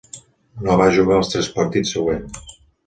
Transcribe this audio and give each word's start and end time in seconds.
No 0.67 0.77
va 0.81 0.87
jugar 0.97 1.21
als 1.21 1.31
tres 1.35 1.51
partits 1.59 1.97
següents. 1.99 2.61